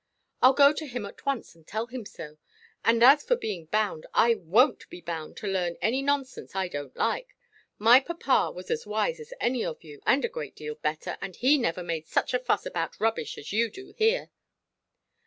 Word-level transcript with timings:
Iʼll 0.41 0.55
go 0.57 0.73
to 0.73 0.87
him 0.87 1.05
at 1.05 1.27
once, 1.27 1.53
and 1.53 1.67
tell 1.67 1.85
him 1.85 2.07
so. 2.07 2.39
And, 2.83 3.03
as 3.03 3.21
for 3.23 3.35
being 3.35 3.67
bound, 3.67 4.07
I 4.15 4.33
wonʼt 4.33 4.89
be 4.89 4.99
bound 4.99 5.37
to 5.37 5.47
learn 5.47 5.77
any 5.79 6.01
nonsense 6.01 6.55
I 6.55 6.69
donʼt 6.69 6.95
like. 6.95 7.35
My 7.77 7.99
papa 7.99 8.51
was 8.51 8.71
as 8.71 8.87
wise 8.87 9.19
as 9.19 9.31
any 9.39 9.63
of 9.63 9.83
you, 9.83 10.01
and 10.07 10.25
a 10.25 10.27
great 10.27 10.55
deal 10.55 10.73
better; 10.73 11.19
and 11.21 11.35
he 11.35 11.59
never 11.59 11.83
made 11.83 12.07
such 12.07 12.33
a 12.33 12.39
fuss 12.39 12.65
about 12.65 12.99
rubbish 12.99 13.37
as 13.37 13.53
you 13.53 13.69
do 13.69 13.93
here." 13.95 14.31